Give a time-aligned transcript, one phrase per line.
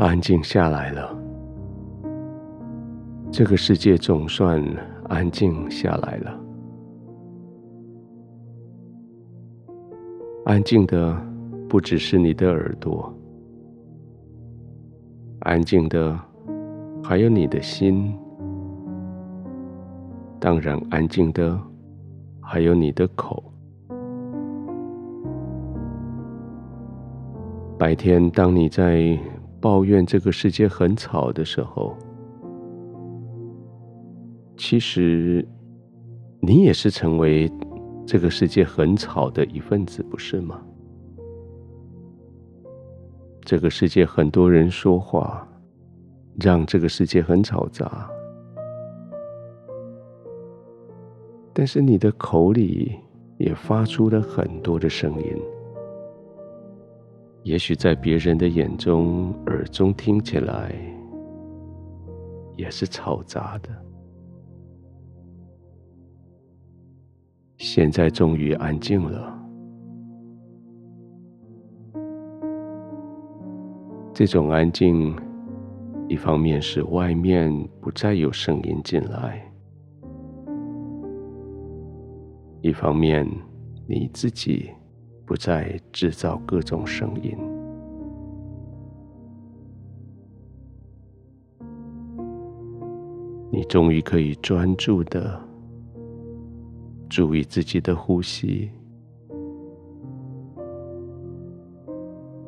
[0.00, 1.14] 安静下来了。
[3.30, 4.58] 这个世界总算
[5.10, 6.40] 安静下来了。
[10.46, 11.14] 安静的
[11.68, 13.14] 不只是你的耳朵，
[15.40, 16.18] 安静的
[17.04, 18.16] 还有你的心。
[20.40, 21.60] 当然，安静的
[22.40, 23.44] 还有你的口。
[27.78, 29.18] 白天，当你在
[29.60, 31.96] 抱怨这个世界很吵的时候，
[34.56, 35.46] 其实
[36.40, 37.50] 你也是成为
[38.06, 40.62] 这个世界很吵的一份子，不是吗？
[43.42, 45.46] 这个世界很多人说话，
[46.40, 48.08] 让这个世界很吵杂。
[51.52, 52.96] 但是你的口里
[53.38, 55.36] 也发出了很多的声音，
[57.42, 60.72] 也许在别人的眼中、耳中听起来
[62.56, 63.70] 也是嘈杂的。
[67.56, 69.38] 现在终于安静了，
[74.14, 75.14] 这种安静，
[76.08, 79.46] 一方面是外面不再有声音进来。
[82.62, 83.26] 一方面，
[83.86, 84.70] 你自己
[85.30, 87.38] 不再制造各种声音，
[93.48, 95.40] 你终于可以专注的
[97.08, 98.72] 注意自己的呼吸，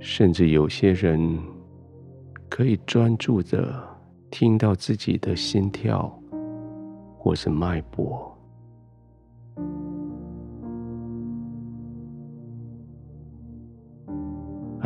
[0.00, 1.38] 甚至有些人
[2.48, 3.80] 可以专注的
[4.28, 6.12] 听到自己的心跳
[7.16, 8.31] 或是脉搏。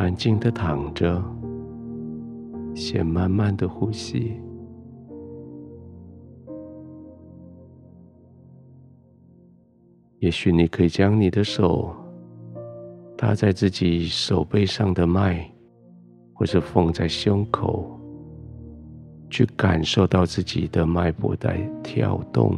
[0.07, 1.21] 安静的躺着，
[2.73, 4.39] 先慢慢的呼吸。
[10.19, 11.93] 也许你可以将你的手
[13.17, 15.45] 搭在自己手背上的脉，
[16.33, 17.99] 或是放在胸口，
[19.29, 22.55] 去感受到自己的脉搏在跳动，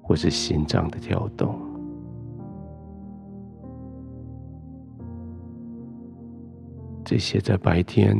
[0.00, 1.67] 或是心脏的跳动。
[7.10, 8.14] 这些在白天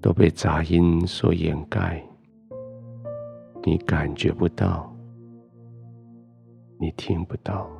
[0.00, 2.04] 都被杂音所掩盖，
[3.62, 4.92] 你感觉不到，
[6.80, 7.70] 你听不到。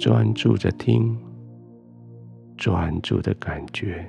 [0.00, 1.16] 专注着听，
[2.56, 4.04] 专注的感觉，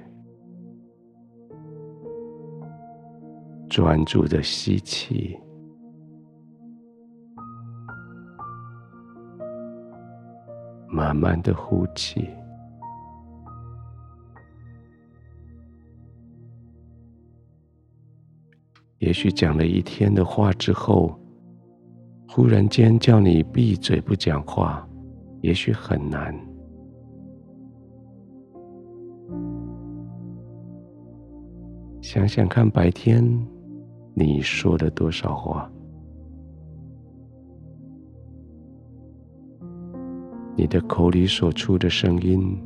[3.69, 5.37] 专注的吸气。
[10.99, 12.27] 慢慢的呼气，
[18.97, 21.17] 也许讲了一天的话之后，
[22.27, 24.85] 忽然间叫你闭嘴不讲话，
[25.39, 26.35] 也许很难。
[32.01, 33.23] 想想看，白天
[34.13, 35.71] 你说了多少话？
[40.59, 42.61] 你的口里所出的声音，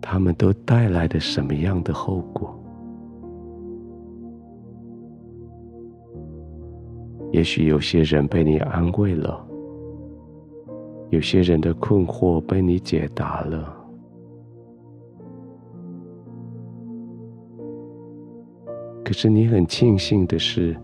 [0.00, 2.56] 他们都带来了什么样的后果？
[7.32, 9.44] 也许有些人被你安慰了，
[11.08, 13.76] 有些人的困惑被你解答了，
[19.04, 20.76] 可是你很庆幸的是，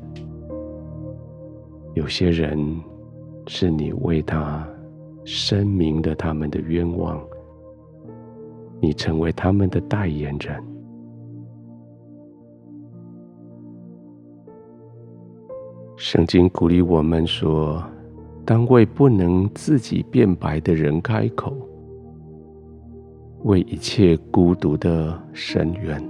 [1.95, 2.59] 有些人
[3.47, 4.69] 是你为他。
[5.27, 7.21] 声明了他们的冤枉，
[8.81, 10.65] 你成为他们的代言人。
[15.97, 17.83] 圣经鼓励我们说
[18.47, 21.53] ：“当为不能自己辩白的人开口，
[23.43, 26.01] 为一切孤独的深渊。”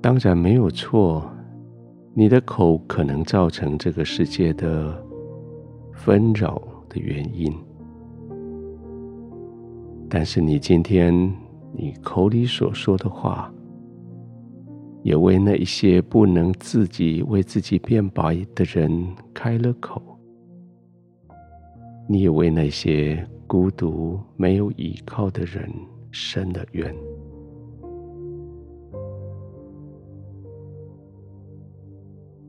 [0.00, 1.28] 当然没有错，
[2.12, 5.03] 你的口可能造成这个世界的。
[5.94, 7.50] 纷扰的原因，
[10.08, 11.14] 但是你今天
[11.72, 13.50] 你口里所说的话，
[15.02, 20.02] 也为那一些不能自己为自己辩白的人开了口，
[22.06, 25.72] 你也为那些孤独没有依靠的人
[26.10, 26.94] 伸了冤。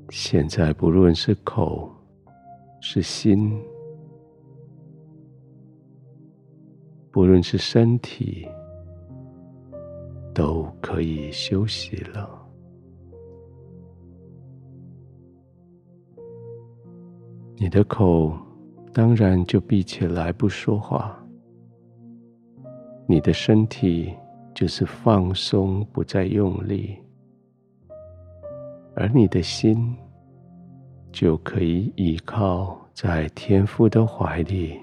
[0.10, 1.90] 现在不论是口。
[2.88, 3.60] 是心，
[7.10, 8.48] 不论是身体，
[10.36, 12.48] 都可以休息了。
[17.58, 18.38] 你的口
[18.94, 21.20] 当然就闭起来不说话，
[23.08, 24.14] 你的身体
[24.54, 26.96] 就是放松，不再用力，
[28.96, 29.98] 而你的心
[31.16, 34.78] 就可以依靠在天父的怀里。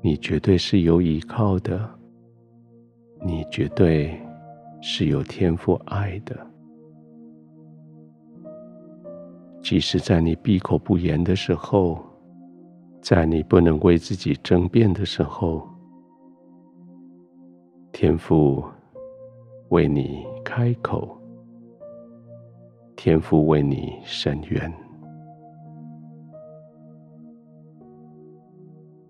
[0.00, 1.90] 你绝对是有依靠的，
[3.26, 4.16] 你绝对
[4.80, 6.38] 是有天父爱的。
[9.60, 11.98] 即使在你闭口不言的时候，
[13.00, 15.68] 在你不能为自己争辩的时候，
[17.90, 18.64] 天父
[19.70, 21.16] 为你开口，
[22.94, 24.70] 天父为你伸冤。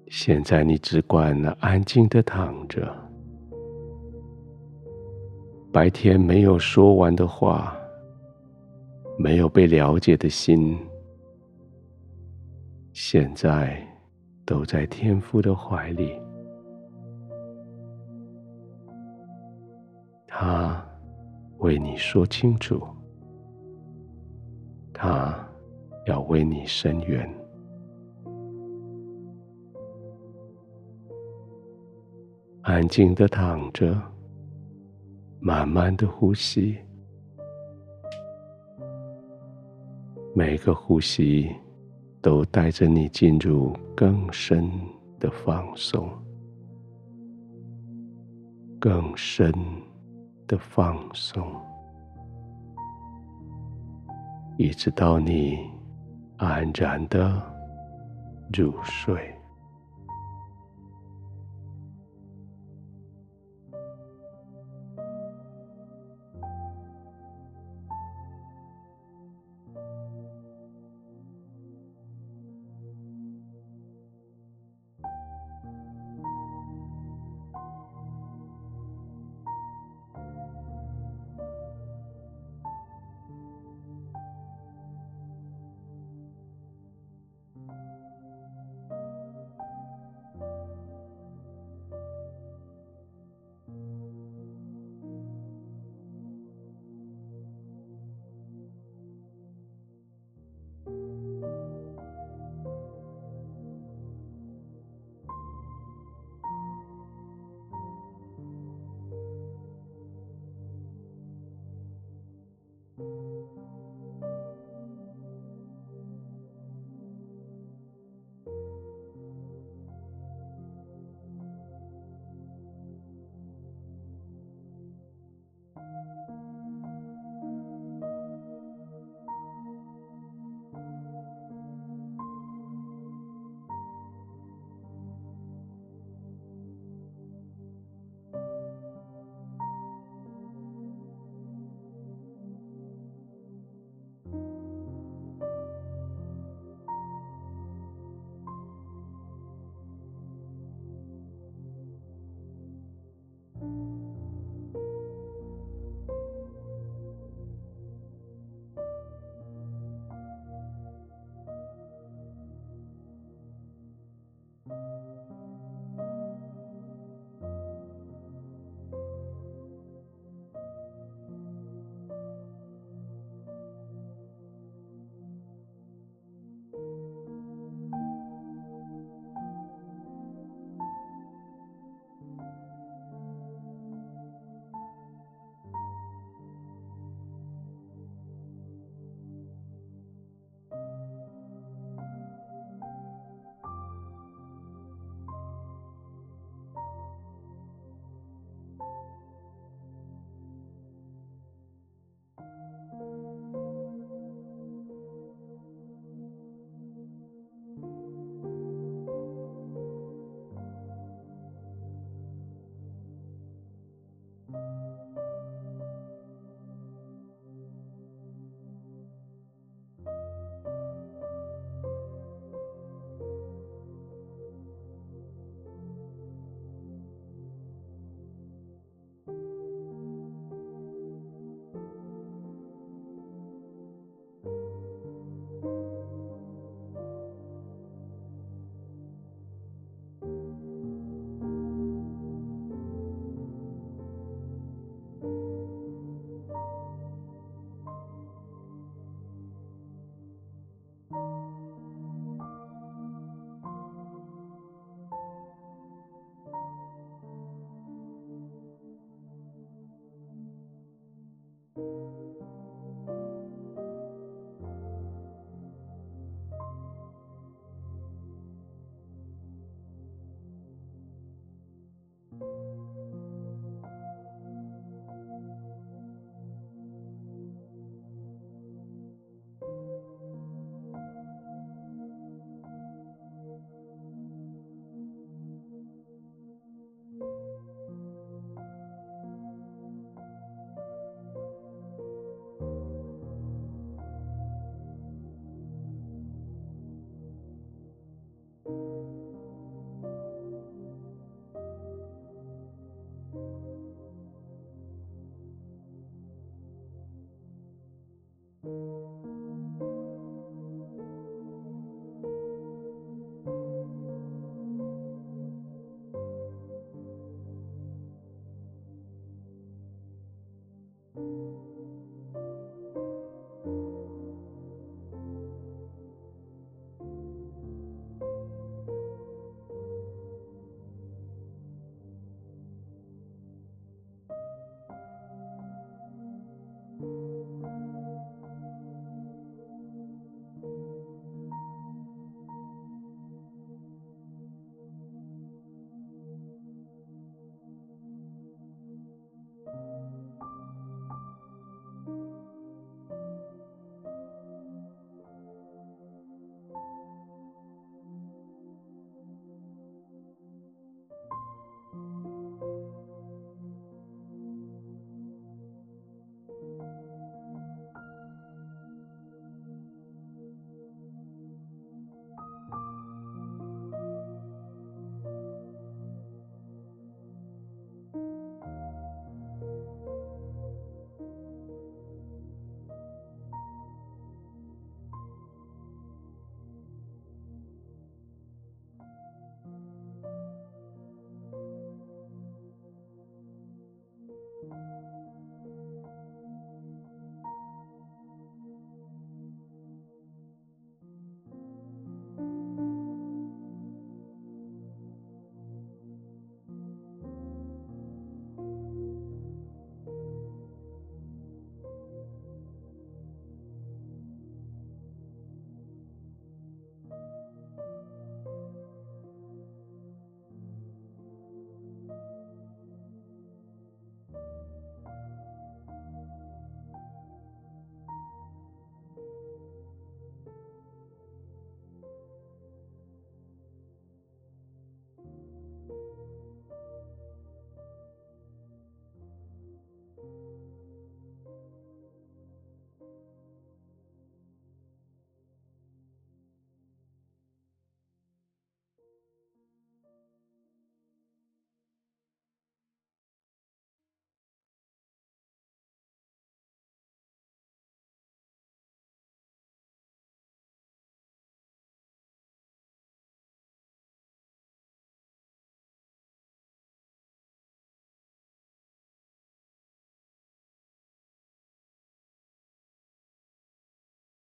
[0.07, 2.97] 现在你只管安静的躺着，
[5.73, 7.77] 白天没有说完的话，
[9.19, 10.79] 没有被了解的心，
[12.93, 13.85] 现在
[14.47, 16.17] 都在天父的怀里，
[20.25, 20.81] 他
[21.63, 22.85] 为你说清楚，
[24.93, 25.33] 他
[26.07, 27.35] 要为你伸冤。
[32.63, 33.97] 安静的躺着，
[35.39, 36.77] 慢慢的呼吸，
[40.35, 41.49] 每个呼吸
[42.21, 44.69] 都带着你进入更深
[45.21, 46.11] 的放松，
[48.81, 49.55] 更深
[50.53, 51.51] 的放松，
[54.59, 55.59] 一直到你
[56.37, 57.43] 安然的
[58.53, 59.35] 入睡。